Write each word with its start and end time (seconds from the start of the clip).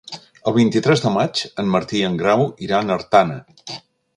El 0.51 0.53
vint-i-tres 0.53 1.03
de 1.03 1.11
maig 1.17 1.43
en 1.65 1.69
Martí 1.75 1.99
i 2.01 2.07
en 2.09 2.17
Grau 2.25 2.45
iran 2.69 2.89
a 2.95 2.99
Artana. 3.01 3.37